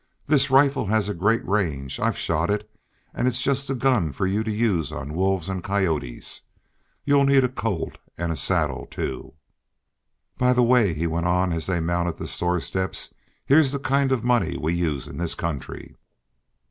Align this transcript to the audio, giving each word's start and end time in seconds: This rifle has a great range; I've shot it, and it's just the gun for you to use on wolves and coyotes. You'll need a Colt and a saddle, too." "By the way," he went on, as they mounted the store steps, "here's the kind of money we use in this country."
This 0.25 0.49
rifle 0.49 0.87
has 0.87 1.07
a 1.07 1.13
great 1.13 1.47
range; 1.47 1.99
I've 1.99 2.17
shot 2.17 2.49
it, 2.49 2.67
and 3.13 3.27
it's 3.27 3.43
just 3.43 3.67
the 3.67 3.75
gun 3.75 4.11
for 4.11 4.25
you 4.25 4.43
to 4.43 4.49
use 4.49 4.91
on 4.91 5.13
wolves 5.13 5.47
and 5.47 5.63
coyotes. 5.63 6.41
You'll 7.05 7.23
need 7.25 7.43
a 7.43 7.47
Colt 7.47 7.99
and 8.17 8.31
a 8.31 8.35
saddle, 8.35 8.87
too." 8.87 9.33
"By 10.39 10.53
the 10.53 10.63
way," 10.63 10.95
he 10.95 11.05
went 11.05 11.27
on, 11.27 11.53
as 11.53 11.67
they 11.67 11.79
mounted 11.79 12.17
the 12.17 12.25
store 12.25 12.59
steps, 12.59 13.13
"here's 13.45 13.71
the 13.71 13.77
kind 13.77 14.11
of 14.11 14.23
money 14.23 14.57
we 14.59 14.73
use 14.73 15.07
in 15.07 15.19
this 15.19 15.35
country." 15.35 15.95